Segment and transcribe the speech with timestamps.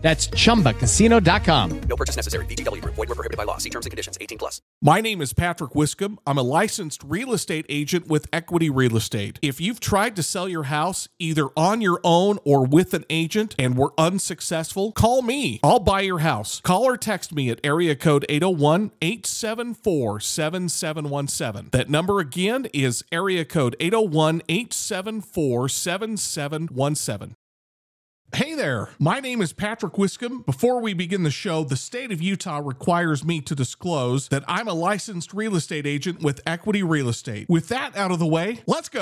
[0.00, 1.80] That's chumbacasino.com.
[1.80, 2.46] No purchase necessary.
[2.46, 2.94] VGW Group.
[2.94, 3.58] Void were prohibited by law.
[3.58, 4.16] See terms and conditions.
[4.20, 4.60] 18 plus.
[4.80, 6.18] My name is Patrick Wiscombe.
[6.24, 9.40] I'm a licensed real estate agent with Equity Real Estate.
[9.42, 13.56] If you've tried to sell your house either on your own or with an agent
[13.58, 15.58] and were unsuccessful, call me.
[15.64, 16.60] I'll buy your house.
[16.60, 21.70] Call or text me at area code 801 874 7717.
[21.72, 27.34] That number again is area code 801 874 7717.
[28.34, 30.44] Hey there, my name is Patrick Wiscombe.
[30.44, 34.68] Before we begin the show, the state of Utah requires me to disclose that I'm
[34.68, 37.48] a licensed real estate agent with Equity Real Estate.
[37.48, 39.00] With that out of the way, let's go.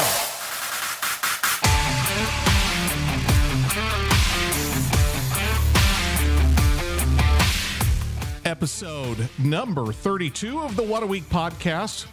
[8.44, 12.06] Episode number 32 of the What a Week podcast.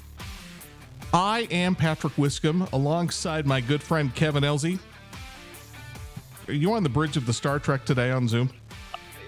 [1.14, 4.80] I am Patrick Wiscombe alongside my good friend Kevin Elsey.
[6.48, 8.50] Are you on the bridge of the Star Trek today on Zoom?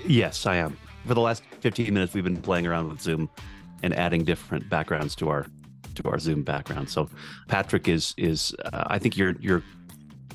[0.06, 0.78] Yes, I am.
[1.08, 3.30] For the last 15 minutes, we've been playing around with Zoom
[3.84, 5.46] and adding different backgrounds to our
[5.96, 6.90] to our Zoom background.
[6.90, 7.10] So,
[7.48, 9.64] Patrick is is uh, I think you're you're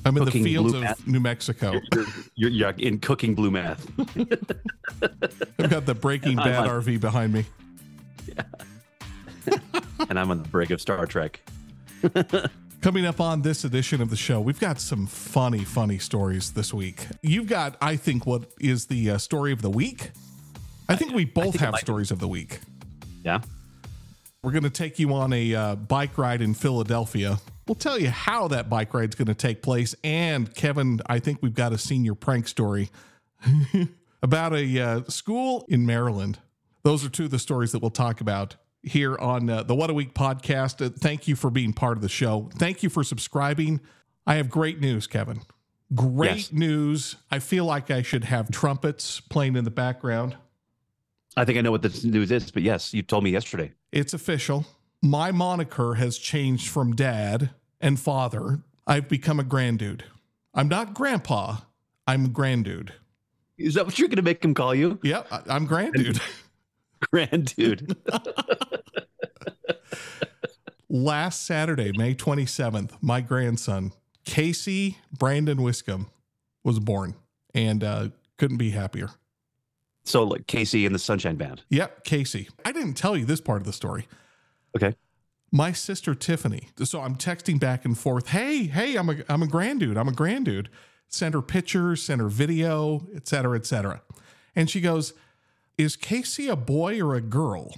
[0.05, 1.05] I'm in the fields of math.
[1.05, 1.73] New Mexico.
[1.93, 3.85] you're, you're, you're in cooking blue math.
[5.59, 7.45] I've got the Breaking Bad on- RV behind me.
[8.27, 8.43] Yeah.
[10.09, 11.41] and I'm on the brig of Star Trek.
[12.81, 16.73] Coming up on this edition of the show, we've got some funny, funny stories this
[16.73, 17.05] week.
[17.21, 20.09] You've got, I think, what is the uh, story of the week?
[20.89, 21.85] I think we both think have might be.
[21.85, 22.59] stories of the week.
[23.23, 23.41] Yeah.
[24.41, 27.37] We're going to take you on a uh, bike ride in Philadelphia.
[27.67, 29.93] We'll tell you how that bike ride's going to take place.
[30.03, 32.89] And Kevin, I think we've got a senior prank story
[34.23, 36.39] about a uh, school in Maryland.
[36.81, 39.89] Those are two of the stories that we'll talk about here on uh, the What
[39.89, 40.85] a Week podcast.
[40.85, 42.49] Uh, thank you for being part of the show.
[42.55, 43.79] Thank you for subscribing.
[44.25, 45.41] I have great news, Kevin.
[45.93, 46.51] Great Yes.
[46.53, 47.15] news.
[47.29, 50.37] I feel like I should have trumpets playing in the background.
[51.37, 53.71] I think I know what this news is, but yes, you told me yesterday.
[53.91, 54.65] It's official.
[55.01, 57.49] My moniker has changed from dad
[57.79, 58.59] and father.
[58.85, 60.01] I've become a granddude.
[60.53, 61.57] I'm not grandpa.
[62.07, 62.89] I'm granddude.
[63.57, 64.99] Is that what you're going to make him call you?
[65.03, 66.19] Yep, I'm granddude.
[67.11, 67.95] Grand dude.
[70.89, 73.93] Last Saturday, May 27th, my grandson,
[74.25, 76.07] Casey Brandon Wiscombe,
[76.63, 77.15] was born
[77.53, 79.09] and uh, couldn't be happier.
[80.03, 81.63] so, like KC and the Sunshine Band.
[81.69, 82.49] Yep, Casey.
[82.65, 84.07] I didn't tell you this part of the story.
[84.75, 84.95] Okay.
[85.51, 86.69] my sister Tiffany.
[86.83, 88.27] So I'm texting back and forth.
[88.27, 89.97] Hey, hey, I'm a I'm a granddude.
[89.97, 90.67] I'm a granddude.
[91.07, 94.01] Send her pictures, send her video, et cetera, et cetera.
[94.55, 95.13] And she goes,
[95.81, 97.73] Is Casey a boy or a girl?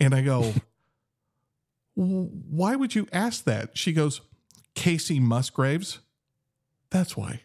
[0.00, 0.54] And I go,
[1.94, 3.78] Why would you ask that?
[3.78, 4.20] She goes,
[4.74, 6.00] Kacey Musgraves.
[6.90, 7.42] That's why.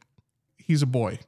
[0.57, 1.19] He's a boy.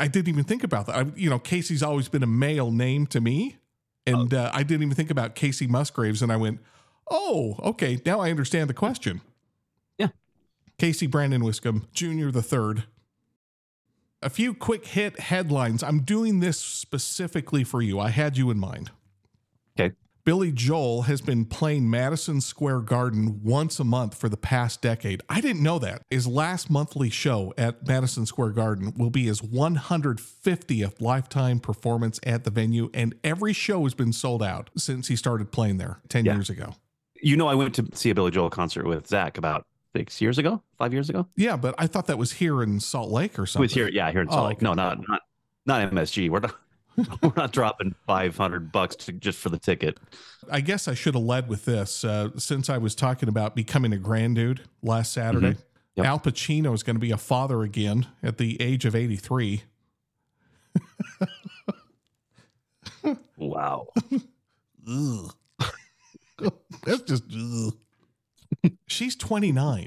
[0.00, 0.96] I didn't even think about that.
[0.96, 3.58] I, you know, Casey's always been a male name to me.
[4.04, 6.22] And uh, I didn't even think about Kacey Musgraves.
[6.22, 6.60] And I went,
[7.08, 8.00] oh, okay.
[8.04, 9.20] Now I understand the question.
[9.96, 10.08] Yeah.
[10.78, 12.30] Casey Brandon Wiscombe, Jr.
[12.30, 12.84] the third.
[14.20, 15.82] A few quick hit headlines.
[15.82, 18.00] I'm doing this specifically for you.
[18.00, 18.90] I had you in mind.
[19.78, 19.94] Okay.
[20.24, 25.22] Billy Joel has been playing Madison Square Garden once a month for the past decade.
[25.28, 26.02] I didn't know that.
[26.10, 32.42] His last monthly show at Madison Square Garden will be his 150th lifetime performance at
[32.44, 36.24] the venue, and every show has been sold out since he started playing there 10
[36.24, 36.34] Yeah.
[36.34, 36.74] years ago.
[37.22, 39.64] You know, I went to see a Billy Joel concert with Zach about
[39.96, 41.26] six years ago, five years ago.
[41.36, 43.62] Yeah, but I thought that was here in Salt Lake or It something.
[43.64, 44.56] was here, yeah, here in Oh, Salt Lake.
[44.58, 44.64] okay.
[44.64, 45.22] No, not not
[45.66, 46.30] not MSG.
[46.30, 46.54] We're not
[47.22, 49.98] we're not dropping five hundred bucks to, just for the ticket.
[50.50, 53.92] I guess I should have led with this uh, since I was talking about becoming
[53.92, 55.50] a granddude last Saturday.
[55.52, 55.60] Mm-hmm.
[55.96, 56.06] Yep.
[56.06, 59.62] Al Pacino is going to be a father again at the age of 83.
[63.36, 63.88] Wow.
[64.90, 65.34] Ugh.
[66.84, 67.24] That's just.
[67.32, 67.74] ugh.
[68.98, 69.86] She's 29.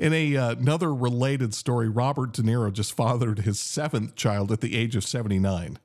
[0.00, 4.60] In a uh, another related story, Robert De Niro just fathered his seventh child at
[4.60, 5.78] the age of 79.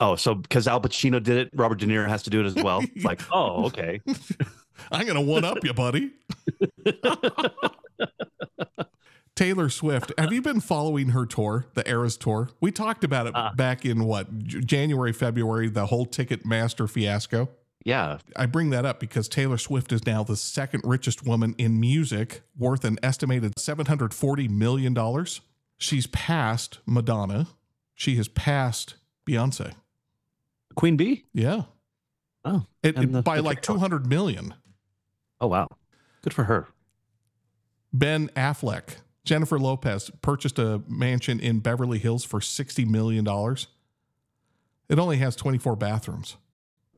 [0.00, 2.54] Oh, so because Al Pacino did it, Robert De Niro has to do it as
[2.54, 2.80] well.
[2.94, 4.00] It's like, oh, okay.
[4.90, 6.12] I'm going to one up you, buddy.
[9.36, 10.12] Taylor Swift.
[10.18, 12.48] Have you been following her tour, the Eras tour?
[12.62, 13.50] We talked about it Uh.
[13.54, 17.50] back in what January, February, the whole Ticketmaster fiasco.
[17.84, 18.18] Yeah.
[18.36, 22.42] I bring that up because Taylor Swift is now the second richest woman in music,
[22.58, 25.26] worth an estimated $740 million.
[25.78, 27.46] She's passed Madonna.
[27.94, 28.96] She has passed
[29.26, 29.72] Beyonce.
[30.76, 31.24] Queen Bey?
[31.32, 31.62] Yeah.
[32.44, 32.66] Oh.
[32.82, 33.76] It, it- by like TikTok.
[33.76, 34.54] 200 million.
[35.40, 35.68] Oh wow.
[36.22, 36.68] Good for her.
[37.92, 43.26] Ben Affleck, Jennifer Lopez purchased a mansion in Beverly Hills for $60 million.
[44.88, 46.36] It only has 24 bathrooms.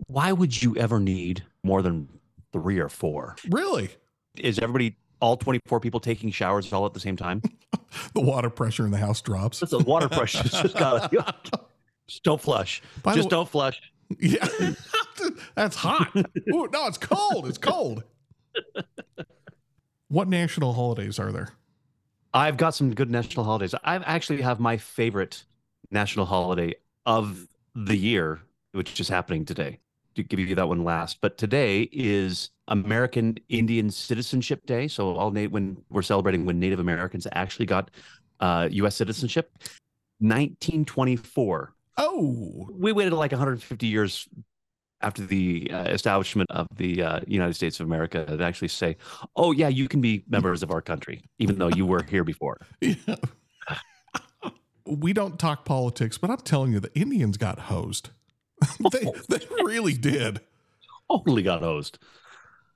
[0.07, 2.09] Why would you ever need more than
[2.53, 3.37] three or four?
[3.49, 3.91] Really?
[4.37, 7.43] Is everybody all 24 people taking showers all at the same time?
[8.15, 9.61] The water pressure in the house drops.
[9.61, 10.43] The water pressure.
[10.45, 11.13] just got
[12.09, 12.83] just don't flush.
[13.03, 13.83] By just way- don't flush.
[14.19, 14.49] Yeah.
[15.55, 16.11] That's hot.
[16.17, 17.47] Ooh, no, it's cold.
[17.47, 18.03] It's cold.
[20.09, 21.51] What national holidays are there?
[22.33, 23.75] I've got some good national holidays.
[23.85, 25.45] I actually have my favorite
[25.91, 26.75] national holiday
[27.05, 28.41] of the year,
[28.73, 29.81] which is happening today.
[30.15, 34.89] To give you that one last, but today is American Indian Citizenship Day.
[34.89, 37.91] So all na- when we're celebrating when Native Americans actually got
[38.41, 38.97] uh, U.S.
[38.97, 39.51] citizenship,
[40.19, 41.75] 1924.
[41.99, 44.29] Oh, We waited like 150 years
[45.03, 48.97] after the uh, establishment of the uh, United States of America to actually say,
[49.37, 52.59] "Oh yeah, you can be members of our country, even though you were here before."
[52.81, 53.17] yeah.
[54.87, 58.11] we don't talk politics, but I'm telling you, the Indians got hosed.
[58.93, 60.41] they, they really did.
[61.11, 61.99] totally got hosed.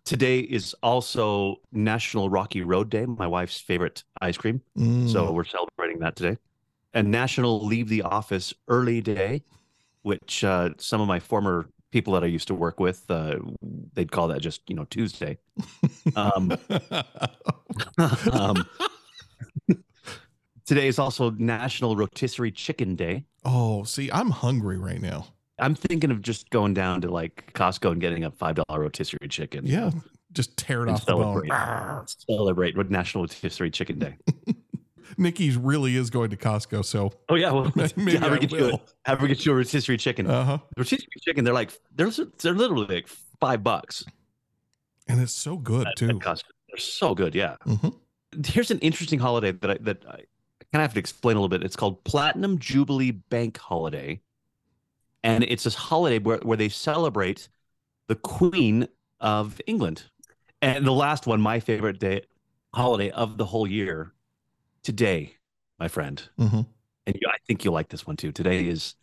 [0.04, 4.62] Today is also National Rocky Road Day, my wife's favorite ice cream.
[4.78, 5.10] Mm.
[5.10, 6.38] So we're celebrating that today.
[6.94, 9.42] And National Leave the Office Early Day,
[10.02, 13.36] which uh, some of my former people that I used to work with, uh,
[13.94, 15.38] they'd call that just, you know, Tuesday.
[16.14, 16.52] Um,
[18.32, 18.64] um,
[20.66, 23.24] today is also National Rotisserie Chicken Day.
[23.44, 25.26] oh, see, I'm hungry right now.
[25.58, 29.66] I'm thinking of just going down to like Costco and getting a $5 rotisserie chicken.
[29.66, 29.90] Yeah.
[30.32, 31.46] Just tear it off the bone.
[31.48, 32.10] celebrate.
[32.28, 34.16] Celebrate with National Rotisserie Chicken Day.
[35.18, 36.84] Nikki's really is going to Costco.
[36.84, 38.82] So, Oh yeah, well, Maybe have her get you a, will.
[39.06, 40.26] have her get you a rotisserie chicken.
[40.28, 40.58] uh huh.
[40.76, 42.10] rotisserie chicken, they're like they're
[42.42, 43.06] they're literally like
[43.40, 44.04] five bucks.
[45.08, 46.08] And it's so good at- too.
[46.08, 46.42] at Costco.
[46.68, 47.34] They're so good.
[47.34, 47.56] Yeah.
[47.64, 47.94] Mhm.
[48.46, 50.26] Here's an interesting holiday that I that I kind
[50.74, 51.62] of have to explain a little bit.
[51.64, 54.20] It's called Platinum Jubilee Bank Holiday,
[55.22, 57.48] and it's this holiday where where they celebrate
[58.08, 58.88] the Queen
[59.20, 60.04] of England.
[60.62, 62.22] And the last one, my favorite day
[62.74, 64.12] holiday of the whole year,
[64.82, 65.36] today,
[65.78, 66.22] my friend.
[66.38, 66.66] Mhm.
[67.06, 68.32] And I think you'll like this one too.
[68.32, 68.94] Today is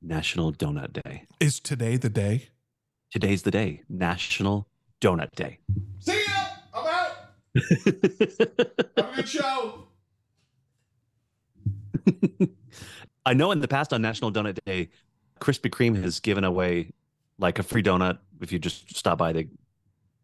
[0.00, 1.26] National Donut Day.
[1.40, 2.48] Is today the day?
[3.10, 4.68] Today's the day, National
[5.00, 5.58] Donut Day.
[5.98, 6.46] See ya.
[6.74, 7.16] I'm out.
[8.96, 9.88] Have a good show.
[13.26, 14.88] I know in the past on National Donut Day,
[15.42, 16.92] Krispy Kreme has given away
[17.38, 19.32] like a free donut if you just stop by.
[19.32, 19.48] They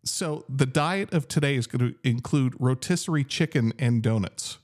[0.05, 4.59] So the diet of today is going to include rotisserie chicken and donuts.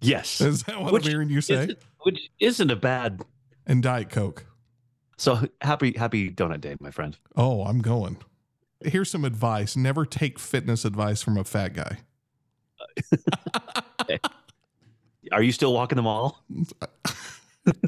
[0.00, 1.54] yes, Is that what Which I'm hearing you say?
[1.64, 3.22] isn't- which isn't a bad.
[3.66, 4.46] And diet coke.
[5.16, 7.16] So happy happy Donut Day, my friend.
[7.36, 8.18] Oh, I'm going.
[8.84, 11.98] Here's some advice: never take fitness advice from a fat guy.
[15.32, 16.44] Are you still walking the mall?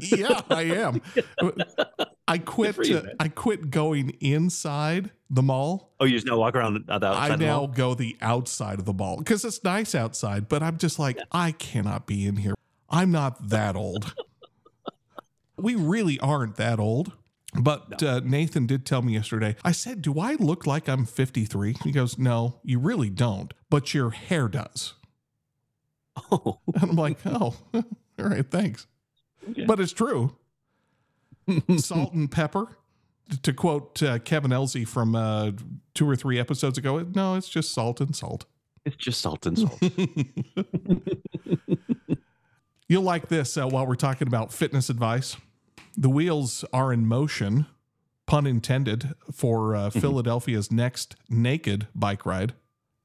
[0.01, 1.01] yeah, I am.
[2.27, 2.77] I quit.
[2.87, 3.03] you, uh.
[3.19, 5.93] I quit going inside the mall.
[5.99, 7.67] Oh, you just now walk around the, the outside I the now mall?
[7.67, 10.47] go the outside of the mall because it's nice outside.
[10.47, 12.53] But I'm just like, I cannot be in here.
[12.89, 14.13] I'm not that old.
[15.57, 17.13] we really aren't that old.
[17.59, 19.55] But uh, Nathan did tell me yesterday.
[19.63, 23.93] I said, "Do I look like I'm 53?" He goes, "No, you really don't, but
[23.93, 24.93] your hair does."
[26.31, 27.83] Oh, And I'm like, "Oh, all
[28.17, 28.85] right, thanks."
[29.67, 30.35] But it's true.
[31.77, 32.77] Salt and pepper,
[33.41, 35.51] to quote uh, Kevin Elsey from uh,
[35.95, 37.05] two or three episodes ago.
[37.15, 38.45] No, it's just salt and salt.
[38.85, 39.79] it's just salt and salt.
[42.87, 45.37] You'll like this uh, while we're talking about fitness advice.
[45.95, 47.67] The wheels are in motion,
[48.25, 52.53] pun intended, for uh, Philadelphia's next naked bike ride.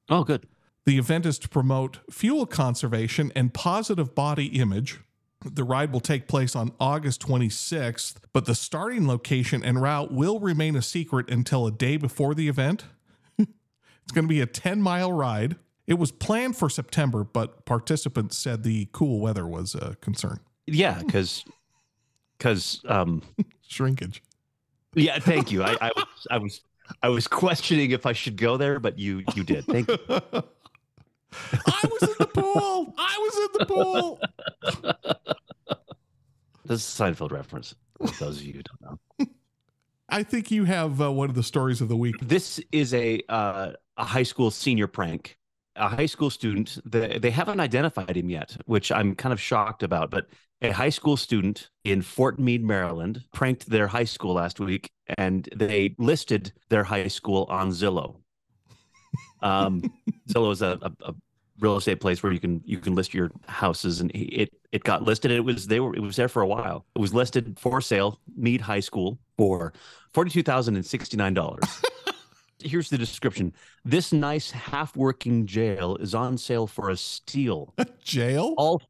[0.08, 0.46] oh, good.
[0.86, 5.00] The event is to promote fuel conservation and positive body image.
[5.44, 10.40] The ride will take place on August 26th, but the starting location and route will
[10.40, 12.84] remain a secret until a day before the event.
[13.38, 15.56] it's going to be a 10 mile ride.
[15.86, 20.40] It was planned for September, but participants said the cool weather was a concern.
[20.66, 21.44] Yeah, because
[22.38, 23.22] because um
[23.68, 24.22] Shrinkage.
[24.94, 25.62] yeah, thank you.
[25.62, 26.60] I, I was I was
[27.02, 29.66] I was questioning if I should go there, but you you did.
[29.66, 29.98] Thank you.
[31.52, 32.94] I was in the pool.
[32.98, 34.20] I was in the pool.
[36.66, 37.74] This is a Seinfeld reference.
[38.18, 38.80] Those of you who don't
[39.20, 39.26] know.
[40.08, 42.16] I think you have uh, one of the stories of the week.
[42.22, 45.36] This is a uh, a high school senior prank.
[45.76, 46.78] A high school student.
[46.84, 50.10] They, they haven't identified him yet, which I'm kind of shocked about.
[50.10, 50.28] But
[50.62, 55.48] a high school student in Fort Meade, Maryland, pranked their high school last week, and
[55.54, 58.16] they listed their high school on Zillow.
[59.42, 59.82] Um,
[60.30, 61.14] Zillow is a, a
[61.60, 65.02] real estate place where you can you can list your houses, and it it got
[65.02, 65.30] listed.
[65.30, 66.84] And it was they were it was there for a while.
[66.94, 69.72] It was listed for sale, Meade High School, for
[70.12, 71.64] forty two thousand and sixty nine dollars.
[72.62, 73.52] Here's the description.
[73.84, 77.74] This nice half working jail is on sale for a steal.
[78.02, 78.54] Jail?
[78.56, 78.80] All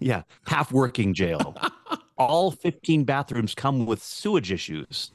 [0.00, 1.56] yeah, half working jail.
[2.18, 5.12] All 15 bathrooms come with sewage issues.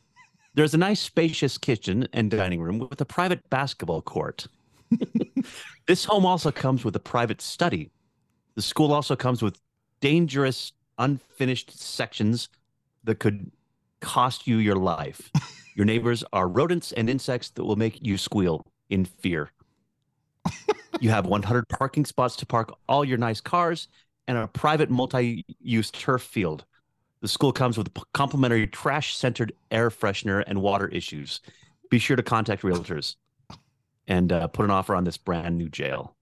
[0.53, 4.47] There's a nice spacious kitchen and dining room with a private basketball court.
[5.91, 7.91] This home also comes with a private study.
[8.55, 9.59] The school also comes with
[9.99, 12.47] dangerous unfinished sections
[13.03, 13.51] that could
[13.99, 15.29] cost you your life.
[15.75, 19.51] Your neighbors are rodents and insects that will make you squeal in fear.
[21.01, 23.89] you have 100 parking spots to park all your nice cars
[24.29, 26.63] and a private multi-use turf field.
[27.19, 31.41] The school comes with complimentary trash-centered air freshener and water issues.
[31.89, 33.15] Be sure to contact realtors
[34.07, 36.15] and uh, put an offer on this brand new jail.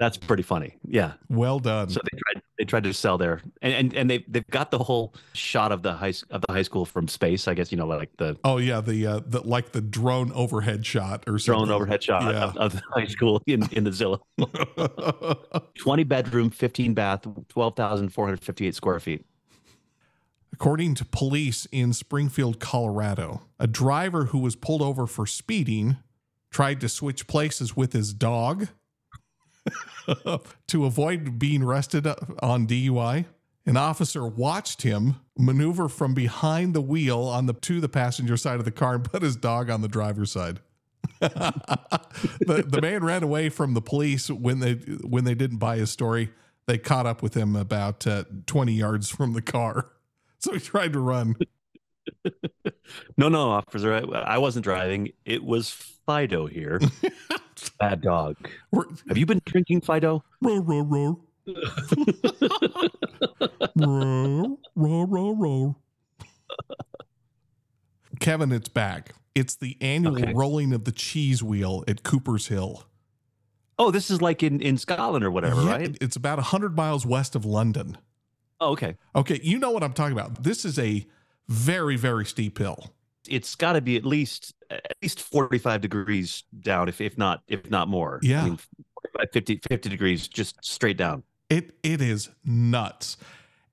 [0.00, 0.76] That's pretty funny.
[0.86, 1.14] Yeah.
[1.28, 1.88] Well done.
[1.90, 4.78] So they tried they tried to sell their and and, and they they've got the
[4.78, 7.48] whole shot of the high of the high school from space.
[7.48, 10.86] I guess you know like the oh yeah, the uh, the like the drone overhead
[10.86, 11.64] shot or something.
[11.66, 12.44] drone overhead shot Yeah.
[12.44, 14.20] of, of the high school in in the Zillow.
[15.76, 19.24] Twenty bedroom, fifteen bath, twelve thousand four hundred fifty eight square feet.
[20.52, 25.96] According to police in Springfield, Colorado, a driver who was pulled over for speeding
[26.50, 28.68] tried to switch places with his dog
[30.66, 32.06] to avoid being arrested
[32.40, 33.26] on DUI.
[33.66, 38.58] An officer watched him maneuver from behind the wheel on the to the passenger side
[38.58, 40.60] of the car and put his dog on the driver's side.
[41.20, 45.90] the, the man ran away from the police when they when they didn't buy his
[45.90, 46.30] story.
[46.66, 49.90] They caught up with him about uh, 20 yards from the car.
[50.40, 51.34] So he tried to run.
[53.18, 55.10] No, no, officer, I, I wasn't driving.
[55.26, 55.70] It was
[56.06, 56.80] Fido here.
[57.80, 58.36] Bad dog.
[59.08, 60.24] Have you been drinking Fido?
[60.40, 61.20] Row, row, row.
[63.76, 65.76] row, row, row, row.
[68.20, 69.14] Kevin, it's back.
[69.34, 70.32] It's the annual Okay.
[70.34, 72.84] rolling of the cheese wheel at Cooper's Hill.
[73.78, 75.98] Oh, this is like in, in Scotland or whatever, Yeah, right?
[76.00, 77.96] It's about 100 miles west of London.
[78.60, 78.96] Oh, okay.
[79.14, 80.42] Okay, you know what I'm talking about.
[80.42, 81.06] This is a
[81.48, 82.92] very, very steep hill.
[83.28, 87.70] It's got to be at least at least 45 degrees down, if if not if
[87.70, 88.20] not more.
[88.22, 88.42] Yeah.
[88.42, 88.58] I mean,
[89.32, 91.22] 50, 50 degrees just straight down.
[91.50, 93.16] It it is nuts.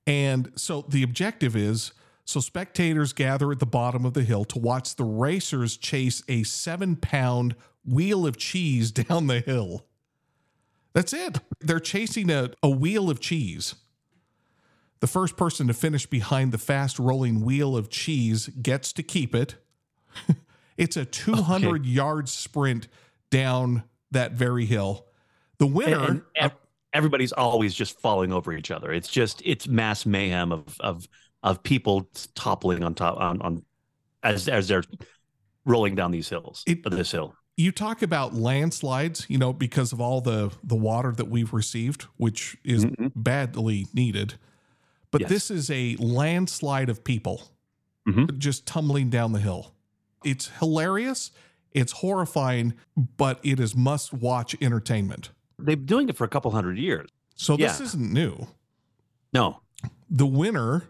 [0.06, 1.92] And so the objective is
[2.24, 6.42] so spectators gather at the bottom of the hill to watch the racers chase a
[6.42, 7.54] seven pound
[7.84, 9.86] wheel of cheese down the hill.
[10.92, 11.38] That's it.
[11.60, 13.74] They're chasing a, a wheel of cheese.
[15.00, 19.34] The first person to finish behind the fast rolling wheel of cheese gets to keep
[19.34, 19.56] it.
[20.76, 22.88] it's a 200 yard sprint
[23.30, 25.06] down that very hill.
[25.58, 26.04] The winner.
[26.08, 26.56] And ev-
[26.92, 28.92] everybody's always just falling over each other.
[28.92, 31.06] It's just it's mass mayhem of of
[31.42, 33.62] of people toppling on top on on
[34.22, 34.84] as as they're
[35.66, 36.62] rolling down these hills.
[36.66, 37.34] It- this hill.
[37.58, 42.04] you talk about landslides, you know, because of all the the water that we've received,
[42.16, 43.12] which is Mhm.
[43.14, 44.34] badly needed.
[45.10, 45.30] But Yes.
[45.30, 47.48] this is a landslide of people
[48.08, 48.38] Mhm.
[48.38, 49.72] just tumbling down the hill.
[50.24, 51.30] It's hilarious,
[51.72, 55.30] it's horrifying, but it is must watch entertainment.
[55.58, 57.08] They've been doing it for a couple hundred years.
[57.34, 58.48] So this isn't new.
[59.32, 59.60] No.
[60.10, 60.84] The winner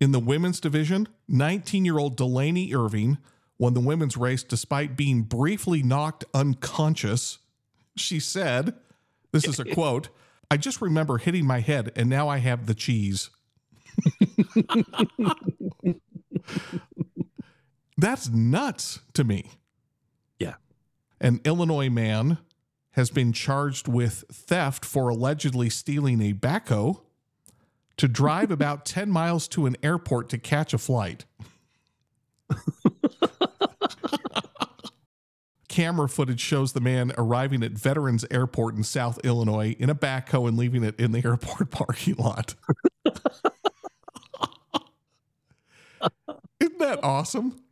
[0.00, 3.18] in the women's division, 19 year old Delaney Irving,
[3.58, 7.38] won the women's race despite being briefly knocked unconscious.
[7.96, 8.74] She said,
[9.32, 10.08] This is a quote
[10.52, 13.30] I just remember hitting my head and now I have the cheese.
[17.96, 19.52] That's nuts to me.
[20.38, 20.56] Yeah.
[21.22, 22.36] An Illinois man
[22.90, 27.00] has been charged with theft for allegedly stealing a backhoe
[27.96, 31.24] to drive about 10 miles to an airport to catch a flight.
[35.72, 40.46] Camera footage shows the man arriving at Veterans Airport in South Illinois in a backhoe
[40.46, 42.54] and leaving it in the airport parking lot.
[46.60, 47.62] Isn't that awesome?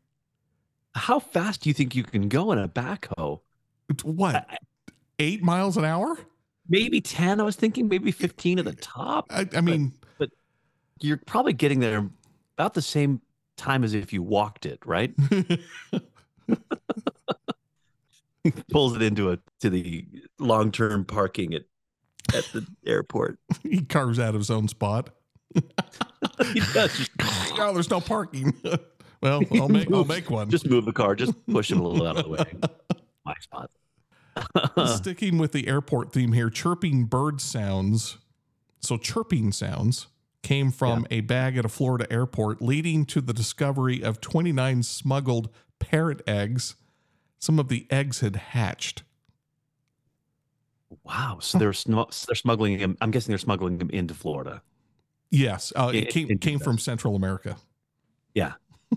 [0.94, 3.40] How fast do you think you can go in a backhoe?
[4.02, 4.46] What?
[5.18, 6.18] eight miles an hour.
[6.68, 9.92] maybe 10 i was thinking maybe 15 at the top I, I mean,
[11.00, 12.08] you're probably getting there
[12.56, 13.20] about the same
[13.58, 15.12] time as if you walked it right
[18.70, 20.06] pulls it into a to the
[20.38, 21.62] long-term parking at
[22.34, 25.10] at the airport he carves out his own spot.
[25.54, 27.08] he does
[27.58, 28.54] Oh, there's no parking.
[29.20, 30.48] well, I'll make I'll make one.
[30.48, 32.44] just move the car just push him a little out of the way
[33.24, 33.70] my spot
[34.96, 38.18] Sticking with the airport theme here, chirping bird sounds.
[38.80, 40.06] So chirping sounds
[40.42, 45.50] came from a bag at a Florida airport, leading to the discovery of 29 smuggled
[45.78, 46.76] parrot eggs.
[47.40, 49.02] Some of the eggs had hatched.
[51.04, 51.94] wow so they're sm-
[52.26, 52.96] they're smuggling them.
[53.00, 54.62] i'm guessing they're smuggling them into florida
[55.32, 57.56] Yes, uh, I- it came from Central America.
[58.34, 58.54] yeah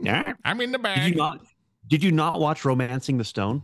[0.00, 1.10] yeah I'm in the Did bag.
[1.12, 1.40] you not?
[1.88, 3.62] Did you not watch *Romancing the Stone*?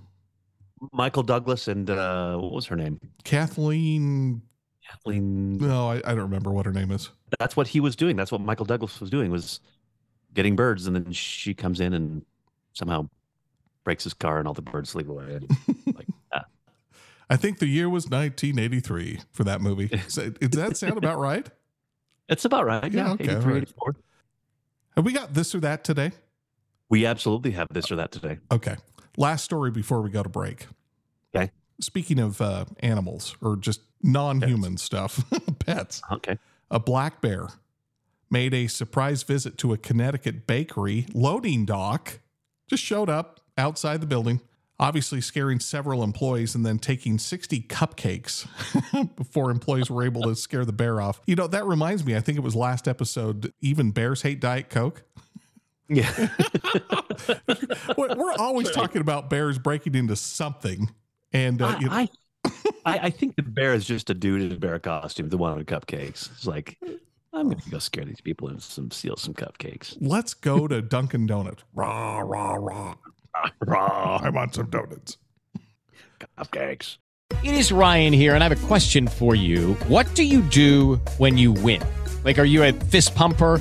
[0.92, 3.00] Michael Douglas and uh, what was her name?
[3.24, 4.42] Kathleen.
[4.88, 5.56] Kathleen.
[5.58, 7.10] No, I, I don't remember what her name is.
[7.40, 8.14] That's what he was doing.
[8.16, 9.30] That's what Michael Douglas was doing.
[9.32, 9.58] Was
[10.38, 12.24] getting birds, and then she comes in and
[12.72, 13.08] somehow
[13.82, 15.40] breaks his car, and all the birds leave away.
[15.86, 16.44] Like, ah.
[17.28, 19.90] I think the year was 1983 for that movie.
[20.08, 21.50] So, does that sound about right?
[22.28, 22.92] It's about right.
[22.92, 23.62] Yeah, Yeah, okay, 83, all right.
[23.62, 23.96] 84.
[24.94, 26.12] Have we got this or that today?
[26.88, 28.38] We absolutely have this or that today.
[28.52, 28.76] Okay.
[29.16, 30.66] Last story before we go to break.
[31.34, 31.50] Okay.
[31.80, 35.24] Speaking of uh, animals or just non human stuff,
[35.58, 36.38] pets, Okay.
[36.70, 37.48] a black bear
[38.30, 42.20] made a surprise visit to a Connecticut bakery loading dock,
[42.68, 44.40] just showed up outside the building,
[44.78, 48.46] obviously scaring several employees and then taking 60 cupcakes
[49.16, 51.20] before employees were able to scare the bear off.
[51.26, 54.70] You know, that reminds me, I think it was last episode, even bears hate Diet
[54.70, 55.02] Coke.
[55.88, 56.10] Yeah.
[57.96, 60.90] We're always talking about bears breaking into something.
[61.32, 62.08] And, uh, I, you know,
[62.84, 65.56] I, I think the bear is just a dude in a bear costume, the one
[65.56, 66.30] with cupcakes.
[66.32, 66.78] It's like,
[67.38, 69.96] I'm to go scare these people and some steal some cupcakes.
[70.00, 71.62] let's go to Dunkin' Donuts.
[71.72, 72.94] Rah, rah, rah.
[73.64, 75.18] Raw I want some donuts.
[76.18, 76.96] cupcakes.
[77.44, 79.74] It is Ryan here, and I have a question for you.
[79.86, 81.80] What do you do when you win?
[82.24, 83.60] Like, are you a fist pumper?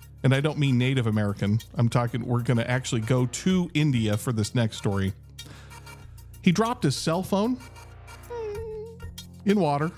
[0.23, 1.59] And I don't mean Native American.
[1.75, 5.13] I'm talking, we're going to actually go to India for this next story.
[6.41, 7.57] He dropped his cell phone
[9.45, 9.91] in water.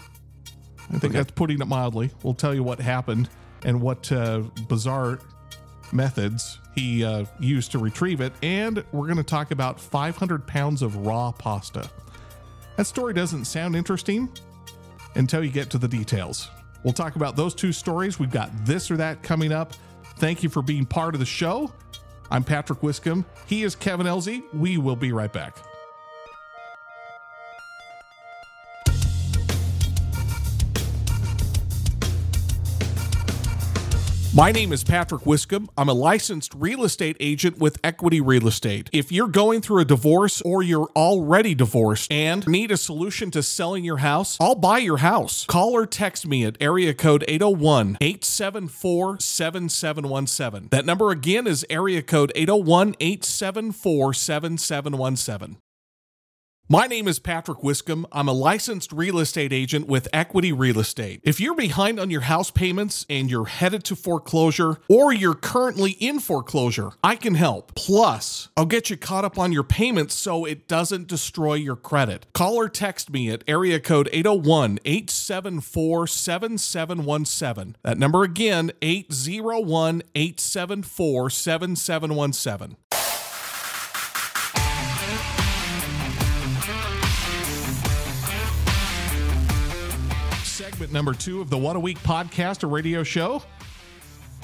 [0.94, 2.12] I think that's putting it mildly.
[2.24, 3.30] We'll tell you what happened
[3.64, 5.20] and what uh, bizarre
[5.92, 8.34] methods he uh, used to retrieve it.
[8.42, 11.90] And we're going to talk about 500 pounds of raw pasta.
[12.78, 14.30] That story doesn't sound interesting
[15.16, 16.50] until you get to the details.
[16.84, 18.20] We'll talk about those two stories.
[18.20, 19.74] We've got this or that coming up.
[20.18, 21.72] Thank you for being part of the show.
[22.32, 23.26] I'm Patrick Wiscombe.
[23.46, 24.44] He is Kevin Elzy.
[24.54, 25.58] We will be right back.
[34.36, 35.70] My name is Patrick Wiscombe.
[35.78, 38.90] I'm a licensed real estate agent with Equity Real Estate.
[38.92, 43.44] If you're going through a divorce or you're already divorced and need a solution to
[43.44, 45.46] selling your house, I'll buy your house.
[45.46, 50.70] Call or text me at area code 801 874 7717.
[50.72, 55.58] That number again is area code 801 874 7717.
[56.70, 58.06] My name is Patrick Wiscombe.
[58.14, 61.20] I'm a licensed real estate agent with Equity Real Estate.
[61.22, 65.92] If you're behind on your house payments and you're headed to foreclosure or you're currently
[65.92, 67.76] in foreclosure, I can help.
[67.76, 72.28] Plus, I'll get you caught up on your payments so it doesn't destroy your credit.
[72.32, 77.76] Call or text me at area code 801 874 7717.
[77.84, 82.78] That number again, 801 874 7717.
[90.84, 93.42] Segment number two of the What a Week podcast, a radio show.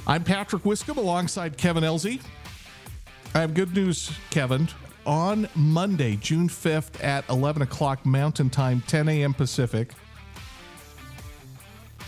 [0.07, 2.21] I'm Patrick Wiscombe alongside Kevin Elzy.
[3.35, 4.69] I have good news, Kevin.
[5.05, 9.33] On Monday, June 5th at 11 o'clock Mountain Time, 10 a.m.
[9.33, 9.91] Pacific,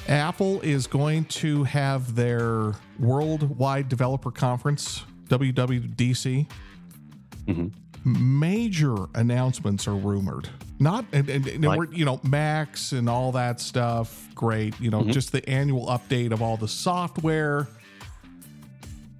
[0.08, 6.48] Apple is going to have their Worldwide Developer Conference, WWDC.
[7.48, 7.68] Mm-hmm.
[8.04, 10.50] Major announcements are rumored.
[10.80, 11.78] Not, and, and, and Like?
[11.78, 14.28] we're, you know, Macs and all that stuff.
[14.34, 14.80] Great.
[14.80, 17.68] You know, just the annual update of all the software.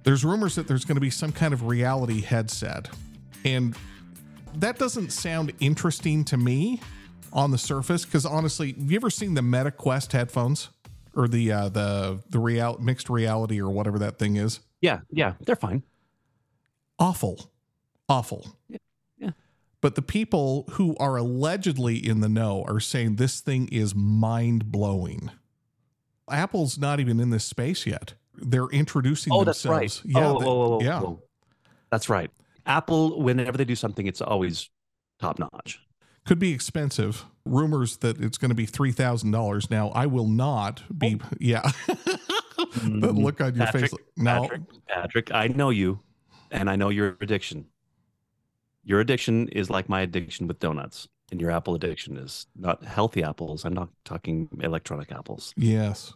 [0.02, 2.88] There's rumors that there's going to be some kind of reality headset.
[3.44, 3.76] And
[4.56, 6.80] that doesn't sound interesting to me
[7.32, 10.70] on the surface because honestly, have you ever seen the Meta Quest headphones
[11.14, 14.58] or the uh, the the real mixed reality or whatever that thing is?
[14.80, 15.84] Yeah, yeah, they're fine.
[16.98, 17.51] awful
[18.12, 18.56] awful
[19.18, 19.30] yeah.
[19.80, 25.30] but the people who are allegedly in the know are saying this thing is mind-blowing
[26.30, 29.80] apple's not even in this space yet they're introducing Oh, that's right.
[29.80, 31.22] themselves yeah oh, the- whoa, whoa, whoa, yeah whoa.
[31.92, 32.30] That's right.
[32.64, 34.70] Apple, whenever they do something, it's always
[35.20, 35.78] top notch.
[36.24, 41.20] could be expensive rumors that it's going to be $3000 now i will not be
[41.22, 41.28] oh.
[41.38, 42.08] yeah that
[42.76, 43.06] mm-hmm.
[43.06, 46.00] look on your face Patrick, no Patrick, Patrick, I know you,
[46.50, 47.66] and I know your addiction.
[48.84, 53.22] Your addiction is like my addiction with donuts, and your Apple addiction is not healthy
[53.22, 53.64] apples.
[53.64, 55.54] I'm not talking electronic apples.
[55.56, 56.14] yes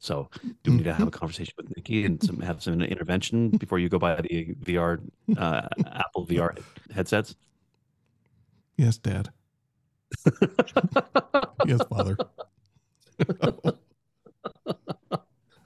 [0.00, 0.28] So,
[0.62, 0.98] do we need to Mm-hmm.
[0.98, 4.54] have a conversation with Nikki and some have some intervention before you go buy the
[4.62, 5.00] VR
[5.36, 6.56] uh, Apple VR
[6.94, 7.34] headsets?
[8.76, 9.30] yes dad
[11.66, 12.16] yes father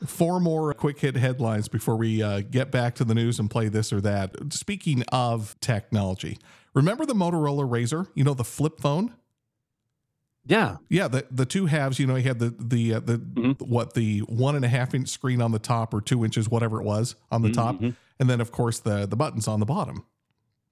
[0.06, 3.68] Four more quick hit headlines before we uh, get back to the news and play
[3.68, 4.34] this or that.
[4.52, 6.38] Speaking of technology,
[6.74, 8.08] remember the Motorola Razr?
[8.14, 9.14] You know the flip phone.
[10.44, 12.00] Yeah, Yeah, the the two halves.
[12.00, 13.18] You know, he had the the uh, the
[13.60, 16.80] what the one and a half inch screen on the top or two inches, whatever
[16.80, 17.94] it was, on the top, Mhm.
[18.18, 20.04] and then of course the the buttons on the bottom.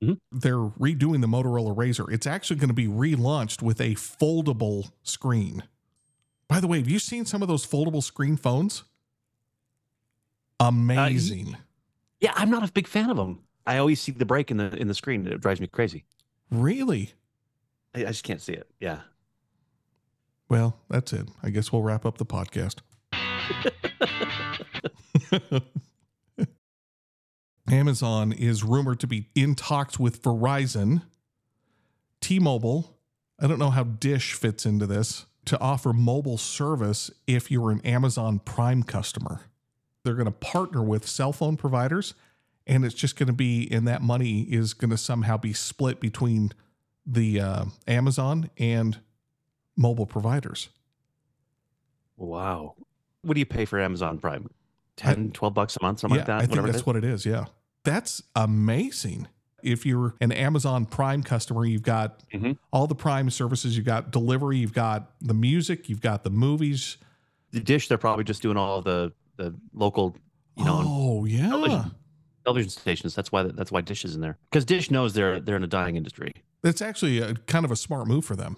[0.02, 0.18] Mhm.
[0.32, 2.12] They're redoing the Motorola Razr.
[2.12, 5.62] It's actually going to be relaunched with a foldable screen.
[6.48, 8.82] By the way, have you seen some of those foldable screen phones?
[10.60, 11.54] Amazing.
[11.54, 11.58] Uh,
[12.20, 12.32] yeah.
[12.36, 13.40] I'm not a big fan of them.
[13.66, 15.26] I always see the break in the in the screen.
[15.26, 16.04] It drives me crazy.
[16.50, 17.12] really?
[17.94, 18.68] I, I just can't see it.
[18.78, 19.00] Yeah.
[20.48, 21.28] Well, that's it.
[21.42, 22.76] I guess we'll wrap up the podcast.
[27.70, 31.02] Amazon is rumored to be in talks with Verizon,
[32.20, 32.96] T Mobile.
[33.38, 37.80] I don't know how Dish fits into this to offer mobile service if you're an
[37.82, 39.42] Amazon Prime customer.
[40.04, 42.14] They're going to partner with cell phone providers,
[42.66, 46.00] and it's just going to be, and that money is going to somehow be split
[46.00, 46.52] between
[47.06, 49.00] the uh, Amazon and
[49.76, 50.68] mobile providers.
[52.16, 52.74] Wow.
[53.22, 54.48] What do you pay for Amazon Prime?
[54.96, 56.36] 10, 12 bucks a month, something yeah, like that?
[56.36, 57.24] I think whatever it that's what it is.
[57.24, 57.46] Yeah.
[57.84, 59.28] That's amazing.
[59.62, 62.58] If you're an Amazon Prime customer, you've got Mhm.
[62.72, 66.96] all the Prime services, you've got delivery, you've got the music, you've got the movies.
[67.52, 70.16] the dish they're probably just doing all the the local
[70.56, 71.48] you know oh, yeah.
[71.48, 71.94] television.
[72.44, 75.56] television stations that's why that's why dish is in there because dish knows they're they're
[75.56, 78.56] in a dying industry That's actually a, kind of a smart move for them.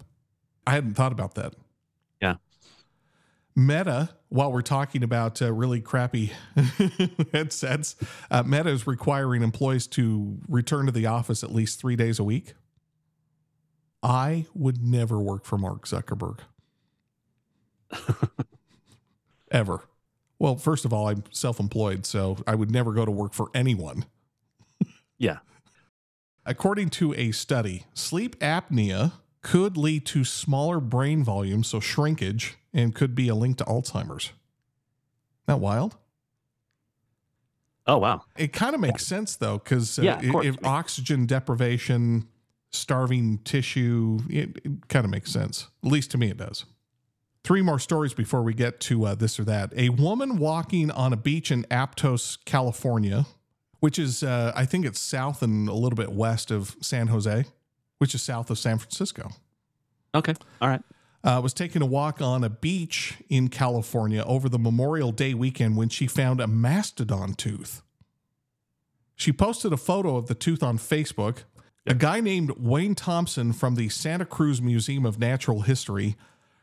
[0.66, 1.54] I hadn't thought about that.
[2.20, 2.36] Yeah.
[3.54, 6.32] Meta, while we're talking about uh, really crappy
[7.32, 7.96] headsets,
[8.30, 12.24] uh, Meta is requiring employees to return to the office at least three days a
[12.24, 12.54] week.
[14.02, 16.40] I would never work for Mark Zuckerberg.
[19.50, 19.82] Ever.
[20.42, 23.48] Well, first of all, I'm self employed, so I would never go to work for
[23.54, 24.06] anyone.
[25.18, 25.38] yeah
[26.44, 32.92] According to a study, sleep apnea could lead to smaller brain volume, so shrinkage, and
[32.92, 34.32] could be a link to Alzheimer's.
[35.46, 35.96] That wild?
[37.86, 42.26] oh wow It kind of makes sense though, because uh, Yeah, if, if oxygen deprivation,
[42.70, 45.68] starving tissue, it, it kind of makes sense.
[45.84, 46.64] At least to me, it does.
[47.44, 49.72] Three more stories before we get to uh, this or that.
[49.76, 53.26] A woman walking on a beach in Aptos, California,
[53.80, 57.44] which is, uh, I think it's south and a little bit west of San Jose,
[57.98, 59.32] which is south of San Francisco
[60.14, 60.82] okay all right
[61.24, 65.76] uh, was taking a walk on a beach in California over the Memorial Day weekend
[65.76, 67.80] when she found a mastodon tooth.
[69.14, 71.44] She posted a photo of the tooth on Facebook.
[71.86, 76.16] A guy named Wayne Thompson from the Santa Cruz Museum of Natural History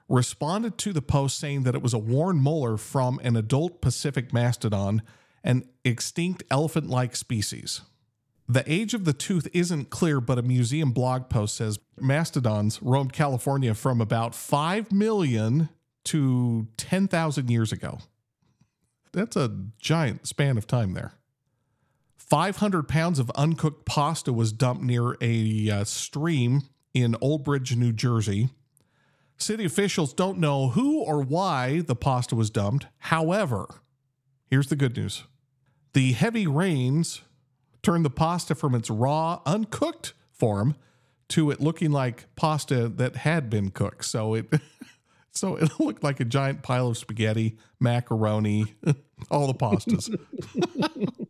[0.10, 4.34] responded to the post saying that it was a worn molar from an adult Pacific
[4.34, 5.04] mastodon,
[5.44, 7.82] an extinct elephant like species.
[8.48, 13.14] The age of the tooth isn't clear, but a museum blog post says mastodons roamed
[13.14, 15.70] California from about 5 million
[16.06, 18.00] to 10,000 years ago.
[19.12, 21.14] That's a giant span of time there.
[22.18, 27.92] 500 pounds of uncooked pasta was dumped near a uh, stream in Old Bridge, New
[27.92, 28.50] Jersey.
[29.40, 32.88] City officials don't know who or why the pasta was dumped.
[33.00, 33.82] However,
[34.48, 35.24] here's the good news
[35.94, 37.22] the heavy rains
[37.82, 40.76] turned the pasta from its raw, uncooked form
[41.30, 44.06] to it looking like pasta that had been cooked.
[44.06, 44.54] So it
[45.32, 48.76] so it looked like a giant pile of spaghetti, macaroni,
[49.32, 50.14] all the pastas.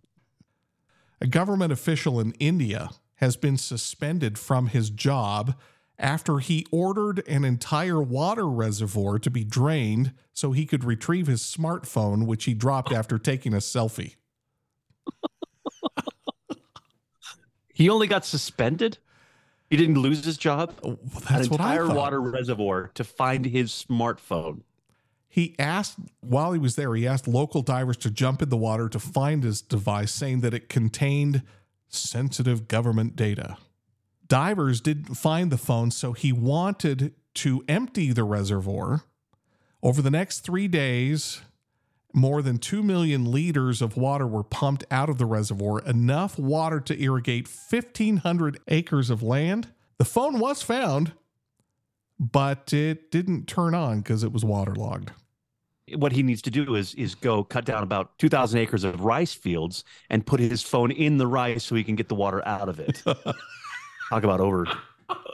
[1.22, 5.54] a government official in India has been suspended from his job
[6.00, 11.42] after he ordered an entire water reservoir to be drained so he could retrieve his
[11.42, 14.16] smartphone, which he dropped after taking a selfie.
[17.74, 18.98] He only got suspended.
[19.70, 20.74] He didn't lose his job.
[20.84, 21.96] Oh, That's An what I entire thought.
[21.96, 24.64] water reservoir to find his smartphone.
[25.30, 28.90] He asked, while he was there, he asked local divers to jump in the water
[28.90, 31.44] to find his device, saying that it contained
[31.88, 33.58] sensitive government data.
[34.30, 39.04] Divers didn't find the phone, so he wanted to empty the reservoir.
[39.82, 41.42] Over the next three days,
[42.14, 46.80] more than 2 million liters of water were pumped out of the reservoir, enough water
[46.80, 49.70] to irrigate 1,500 acres of land.
[49.98, 51.14] The phone was found,
[52.20, 55.12] but it didn't turn on because it was waterlogged.
[55.96, 59.02] What he needs to do is is go cut down about two thousand acres of
[59.02, 62.48] rice fields and put his phone in the rice so he can get the water
[62.48, 63.02] out of it.
[64.10, 64.66] Talk about over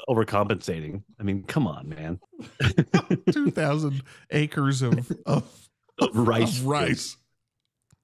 [0.09, 1.01] overcompensating.
[1.19, 2.19] I mean, come on, man.
[3.31, 5.43] 2,000 acres of, of,
[6.01, 7.15] Of rice of rice.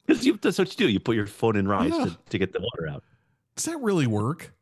[0.05, 0.91] Because you, that's what you do.
[0.91, 2.05] You put your phone in rice Yeah.
[2.05, 3.03] to, to get the water out.
[3.57, 4.53] Does that really work?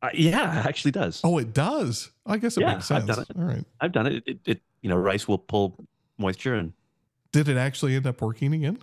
[0.00, 1.20] Uh, yeah, it actually does.
[1.22, 2.10] Oh, it does.
[2.26, 3.16] I guess it Yeah, makes I've sense.
[3.16, 3.36] done it.
[3.38, 3.64] All right.
[3.80, 4.22] I've done it.
[4.26, 4.60] It, it.
[4.82, 5.86] You know, rice will pull
[6.18, 6.72] moisture and.
[7.32, 8.78] Did it actually end up working again?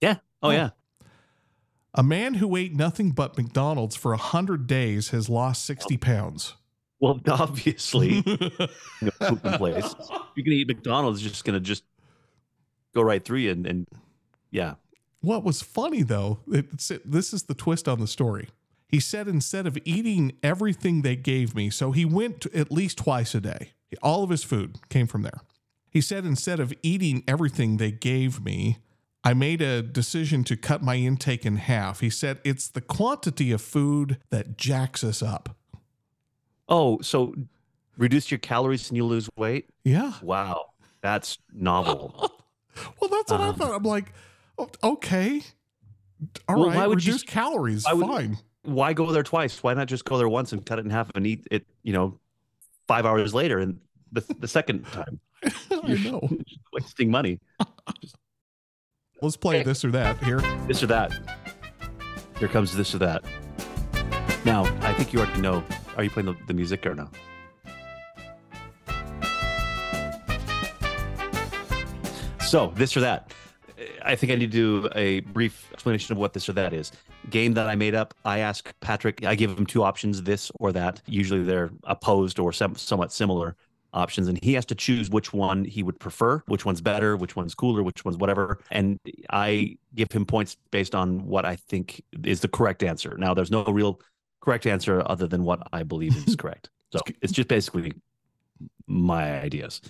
[0.00, 0.16] Yeah.
[0.42, 0.50] Oh Oh.
[0.50, 0.70] yeah.
[1.94, 6.54] A man who ate nothing but McDonald's for 100 days has lost 60 pounds.
[7.00, 8.48] Well, obviously, you
[9.02, 9.94] know, pooping place.
[10.34, 11.84] You can eat McDonald's, it's just gonna just
[12.94, 13.86] go right through you, and, and
[14.50, 14.74] yeah,
[15.20, 18.48] What was funny though, it's, this is the twist on the story.
[18.88, 22.98] He said instead of eating everything they gave me, so he went to at least
[22.98, 23.72] twice a day.
[24.02, 25.40] All of his food came from there.
[25.90, 28.78] He said instead of eating everything they gave me,
[29.24, 32.00] I made a decision to cut my intake in half.
[32.00, 35.56] He said it's the quantity of food that jacks us up.
[36.68, 37.34] Oh, so
[37.96, 39.68] reduce your calories and you lose weight?
[39.84, 40.12] Yeah.
[40.22, 40.66] Wow,
[41.00, 42.32] that's novel.
[43.00, 43.74] Well, that's what I Um, thought.
[43.74, 44.12] I'm like,
[44.84, 45.42] okay.
[46.48, 47.84] all right, Well, why would you- reduce calories.
[47.84, 48.38] why would- Fine.
[48.62, 49.60] Why go there twice?
[49.64, 51.66] Why not just go there once and cut it in half and eat it?
[51.82, 52.20] You know,
[52.86, 53.80] five hours later and
[54.12, 55.18] the the second time,
[55.72, 56.20] I know.
[56.72, 57.40] wasting money.
[59.20, 60.40] Let's play this or that here.
[60.68, 61.12] This or that.
[62.38, 63.24] Here comes this or that.
[64.44, 65.64] Now, I think you already know.
[65.96, 67.10] Are you playing the, the music or no?
[72.46, 73.32] So, this or that.
[74.04, 76.92] I think I need to do a brief explanation of what this or that is.
[77.28, 78.14] Game that I made up.
[78.24, 81.02] I ask Patrick, I give him two options, this or that.
[81.06, 83.56] Usually they're opposed or some, somewhat similar
[83.92, 87.36] options, and he has to choose which one he would prefer, which one's better, which
[87.36, 88.58] one's cooler, which one's whatever.
[88.70, 88.98] And
[89.30, 93.16] I give him points based on what I think is the correct answer.
[93.18, 94.00] Now, there's no real
[94.40, 96.70] correct answer other than what I believe is correct.
[96.92, 97.92] So it's just basically
[98.86, 99.80] my ideas.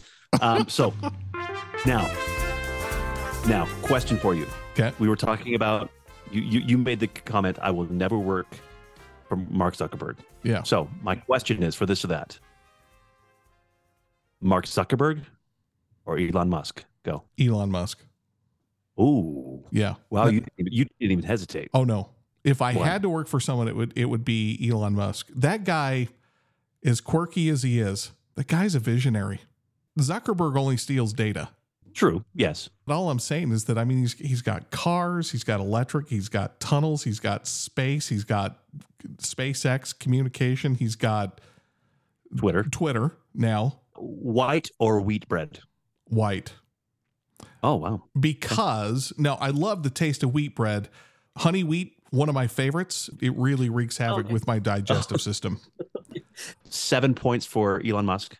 [0.40, 0.92] Um, so
[1.86, 2.10] now,
[3.46, 4.46] now, question for you.
[4.72, 4.92] Okay.
[4.98, 5.90] We were talking about
[6.30, 6.60] you, you.
[6.60, 8.46] You made the comment, "I will never work
[9.28, 10.62] for Mark Zuckerberg." Yeah.
[10.64, 12.38] So my question is for this or that:
[14.40, 15.22] Mark Zuckerberg
[16.06, 16.84] or Elon Musk?
[17.04, 17.24] Go.
[17.40, 18.04] Elon Musk.
[19.00, 19.94] Ooh, Yeah.
[20.10, 20.26] wow!
[20.26, 21.70] You you didn't even hesitate.
[21.72, 22.10] Oh no.
[22.44, 22.82] If I Wow.
[22.84, 25.28] had to work for someone, it would it would be Elon Musk.
[25.34, 26.08] That guy,
[26.84, 29.40] as quirky as he is, that guy's a visionary.
[29.98, 31.50] Zuckerberg only steals data.
[31.94, 32.24] True.
[32.34, 32.70] Yes.
[32.86, 36.08] But all I'm saying is that I mean he's he's got cars, he's got electric,
[36.08, 38.58] he's got tunnels, he's got space, he's got
[39.18, 41.40] SpaceX communication, he's got
[42.36, 42.64] Twitter.
[42.64, 45.60] Twitter now, White or wheat bread?
[46.10, 46.54] white.
[47.62, 48.04] Oh wow.
[48.18, 50.88] Because now I love the taste of wheat bread.
[51.36, 53.10] Honey wheat, one of my favorites.
[53.20, 54.32] It really wreaks havoc Okay.
[54.32, 55.60] with my digestive system.
[56.70, 58.36] Seven points for Elon Musk,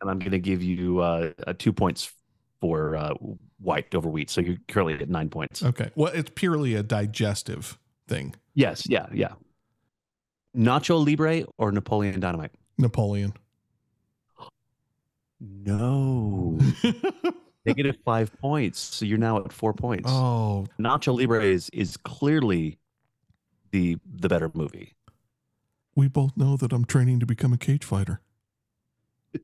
[0.00, 2.12] and I'm going to give you uh, uh, two points
[2.60, 3.14] for uh,
[3.60, 4.30] white over wheat.
[4.30, 5.62] So you're currently at nine points.
[5.62, 5.90] Okay.
[5.94, 8.34] Well, it's purely a digestive thing.
[8.54, 8.84] Yes.
[8.88, 9.06] Yeah.
[9.12, 9.32] Yeah.
[10.56, 12.52] Nacho Libre or Napoleon Dynamite?
[12.78, 13.34] Napoleon.
[15.44, 16.58] No.
[17.64, 18.78] Negative five points.
[18.78, 20.08] So you're now at four points.
[20.10, 22.78] oh, Nacho Libre is is clearly
[23.72, 24.94] the the better movie.
[25.96, 28.20] we both know that I'm training to become a cage fighter.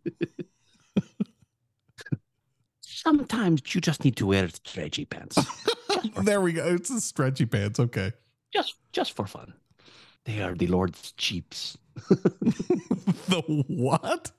[2.81, 5.39] Sometimes you just need to wear stretchy pants.
[6.23, 6.67] there we go.
[6.67, 7.79] It's the stretchy pants.
[7.81, 8.13] Okay.
[8.53, 9.55] just just for fun.
[10.25, 11.79] They are the Lord's cheaps.
[12.09, 14.33] the what?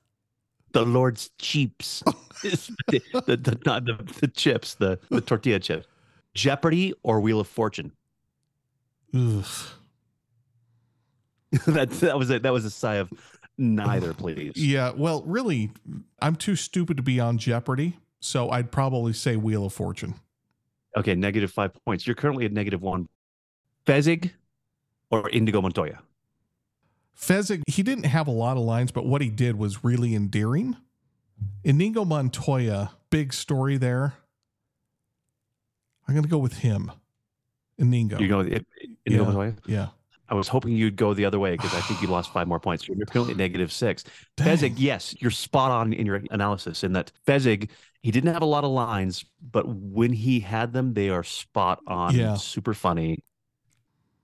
[0.72, 2.04] The Lord's cheeps,
[2.44, 5.88] the, the, the, not the, the chips, the, the tortilla chips.
[6.34, 7.92] Jeopardy or Wheel of Fortune.
[9.16, 9.46] Ugh.
[11.66, 13.12] that that was a that was a sigh of
[13.58, 14.54] neither, please.
[14.56, 15.72] Yeah, well, really,
[16.22, 20.14] I'm too stupid to be on Jeopardy, so I'd probably say Wheel of Fortune.
[20.96, 22.06] Okay, negative five points.
[22.06, 23.08] You're currently at negative one.
[23.86, 24.32] Fezzik
[25.10, 26.00] or Indigo Montoya.
[27.20, 30.78] Fezzik, he didn't have a lot of lines, but what he did was really endearing.
[31.64, 34.14] Inigo Montoya, big story there.
[36.08, 36.92] I'm going to go with him.
[37.78, 38.20] Inigo.
[38.20, 38.66] You go with it-
[39.06, 39.28] Indigo Yeah.
[39.32, 39.56] Montoya.
[39.68, 39.88] Yeah.
[40.32, 42.60] I was hoping you'd go the other way because I think you lost five more
[42.60, 42.88] points.
[42.88, 44.04] You're currently at negative six.
[44.38, 44.48] Dang.
[44.58, 47.70] Fezzik, yes, you're spot on in your analysis in that Fezzik,
[48.02, 51.80] he didn't have a lot of lines, but when he had them, they are spot
[51.88, 52.36] on, Yeah.
[52.36, 53.24] super funny.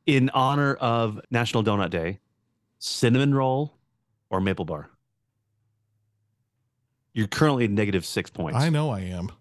[0.05, 2.19] In honor of National Donut Day,
[2.85, 3.73] cinnamon roll
[4.29, 4.89] or maple bar?
[7.13, 8.57] You're currently at negative six points.
[8.59, 9.31] I know I am.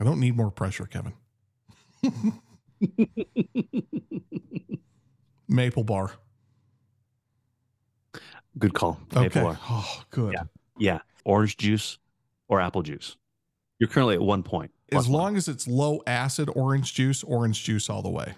[0.00, 1.12] I don't need more pressure, Kevin.
[5.48, 6.12] Maple bar.
[8.58, 8.98] Good call.
[9.14, 9.42] Maple Okay.
[9.42, 9.58] bar.
[9.68, 10.32] Oh, good.
[10.34, 10.42] Yeah.
[10.78, 10.98] Yeah.
[11.24, 11.98] Orange juice
[12.48, 13.16] or apple juice.
[13.78, 14.72] You're currently at one point.
[14.90, 15.20] As one.
[15.20, 18.34] long as it's low acid orange juice, orange juice all the way.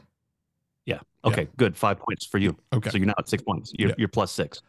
[0.87, 1.01] Yeah.
[1.25, 1.49] Okay.
[1.57, 1.77] Good.
[1.77, 2.57] Five points for you.
[2.73, 2.90] Okay.
[2.90, 3.73] So you're now at six points.
[3.79, 3.95] You're, Yeah.
[3.99, 4.62] you're plus six.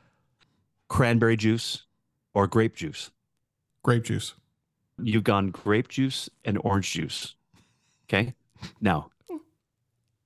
[0.89, 1.83] Cranberry juice
[2.33, 3.11] or grape juice.
[3.83, 4.33] Grape juice.
[5.01, 7.35] You've gone grape juice and orange juice.
[8.07, 8.33] Okay.
[8.81, 9.09] Now,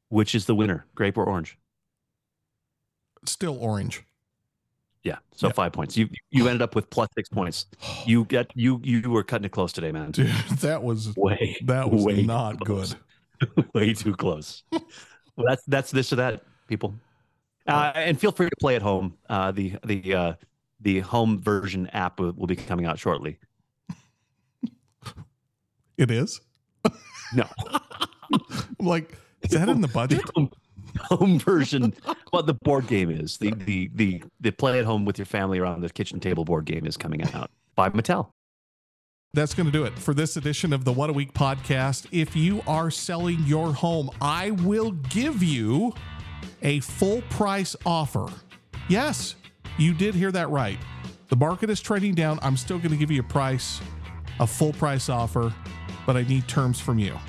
[0.10, 1.58] which is the winner, grape or orange?
[3.26, 4.04] Still orange.
[5.04, 5.18] Yeah.
[5.36, 5.54] So Yeah.
[5.54, 5.96] five points.
[5.96, 7.68] You you ended up with plus six points.
[8.08, 10.12] You get you you were cutting it close today, man.
[10.12, 10.28] Dude,
[10.62, 12.96] that was Way that was way not close.
[13.56, 13.66] good.
[13.74, 14.64] way too close.
[15.36, 16.94] well, that's that's this or that, people.
[17.68, 19.18] Uh, and feel free to play at home.
[19.30, 20.34] Uh, the the uh,
[20.82, 23.38] the home version app will, will be coming out shortly.
[25.98, 26.42] It is.
[27.34, 27.48] No,
[28.34, 30.22] I'm like, is that in the budget?
[30.36, 30.52] home,
[31.00, 31.94] home version.
[32.32, 35.60] What the board game is the the the the play at home with your family
[35.60, 38.30] around the kitchen table board game is coming out by Mattel.
[39.36, 42.08] That's going to do it for this edition of the What a Week podcast.
[42.14, 45.94] If you are selling your home, I will give you
[46.62, 48.28] a full price offer.
[48.88, 49.36] Yes,
[49.78, 50.80] you did hear that right.
[51.28, 52.40] The market is trading down.
[52.42, 53.82] I'm still going to give you a price,
[54.40, 55.54] a full price offer,
[56.06, 57.20] but I need terms from you.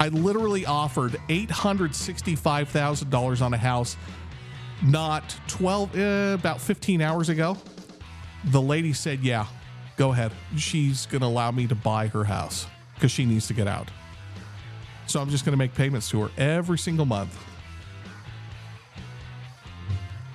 [0.00, 3.98] I literally offered $865,000 on a house
[4.82, 7.58] not 12, uh, about 15 hours ago.
[8.46, 9.46] The lady said, Yeah,
[9.96, 10.32] go ahead.
[10.56, 13.88] She's going to allow me to buy her house because she needs to get out.
[15.06, 17.36] So I'm just going to make payments to her every single month.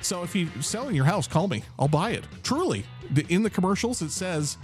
[0.02, 1.64] So if you're selling your house, call me.
[1.78, 2.26] I'll buy it.
[2.44, 2.86] Truly.
[3.30, 4.58] In the commercials, it says,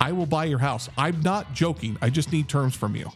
[0.00, 0.88] I will buy your house.
[0.96, 1.96] I'm not joking.
[2.02, 3.10] I just need terms from you.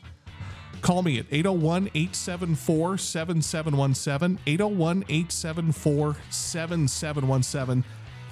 [0.80, 4.38] Call me at 801 874 7717.
[4.46, 7.84] 801 874 7717.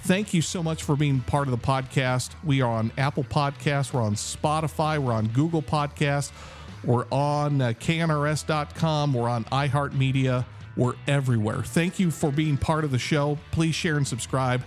[0.03, 2.31] Thank you so much for being part of the podcast.
[2.43, 6.33] We are on Apple Podcasts, we're on Spotify, we're on Google Podcasts,
[6.83, 11.63] we're on uh, knrs.com, we're on iHeartMedia, we're everywhere.
[11.63, 13.37] Thank you for being part of the show.
[13.51, 14.63] Please share and subscribe.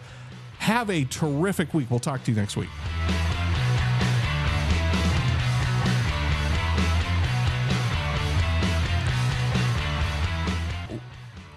[0.57, 1.91] Have a terrific week.
[1.91, 2.71] We'll talk to you next week.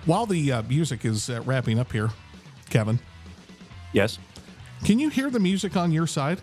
[0.05, 2.09] While the uh, music is uh, wrapping up here,
[2.69, 2.99] Kevin,
[3.93, 4.19] Yes,
[4.85, 6.41] can you hear the music on your side?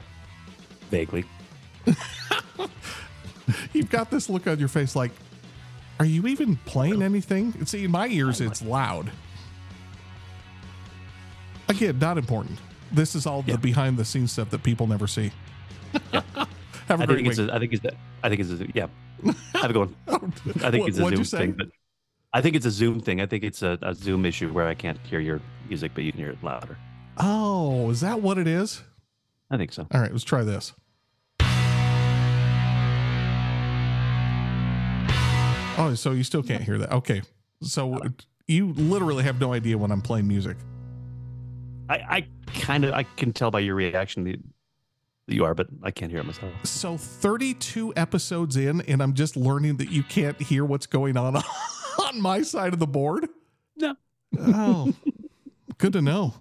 [0.91, 1.25] vaguely.
[3.73, 5.11] You've got this look on your face like,
[5.99, 7.65] are you even playing anything?
[7.67, 9.11] See, in my ears, it's loud.
[11.69, 12.59] Again, not important.
[12.93, 13.55] This is all Yeah.
[13.55, 15.33] the behind the scenes stuff that people never see.
[16.13, 17.27] Have a I great think week.
[17.31, 18.87] it's a, I think it's a, I think it's a, yeah.
[19.55, 19.97] Have a good one.
[20.07, 20.15] Oh,
[20.65, 21.69] I think What- it's a Zoom thing, but
[22.33, 23.21] I think it's a Zoom thing.
[23.21, 26.13] I think it's a, a Zoom issue where I can't hear your music, but you
[26.13, 26.79] can hear it louder.
[27.19, 28.83] Oh, is that what it is?
[29.51, 29.87] I think so.
[29.93, 30.73] All right, let's try this.
[35.79, 36.91] Oh, so you still can't hear that.
[36.91, 37.23] Okay.
[37.63, 38.01] So
[38.47, 40.57] you literally have no idea when I'm playing music.
[41.89, 44.41] I, I kind of I can tell by your reaction that
[45.27, 46.53] that you are, but I can't hear it myself.
[46.65, 51.37] So 32 episodes in, and I'm just learning that you can't hear what's going on
[52.05, 53.29] on my side of the board.
[53.77, 53.97] No.
[54.39, 54.95] Oh,
[55.79, 56.35] good to know.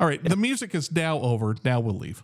[0.00, 0.24] All right.
[0.24, 1.54] The music is now over.
[1.62, 2.22] Now we'll leave.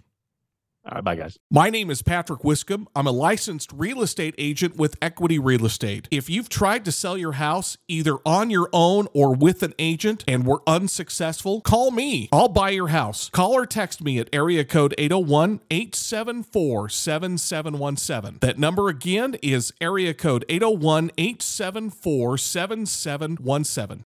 [0.88, 1.36] All right, bye, guys.
[1.50, 2.86] My name is Patrick Wiscombe.
[2.94, 6.06] I'm a licensed real estate agent with Equity Real Estate.
[6.12, 10.22] If you've tried to sell your house either on your own or with an agent
[10.28, 12.28] and were unsuccessful, call me.
[12.30, 13.30] I'll buy your house.
[13.30, 18.38] Call or text me at area code 801 874 7717.
[18.40, 24.05] That number again is area code 801 874 7717.